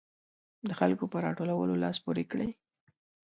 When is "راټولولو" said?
1.25-1.73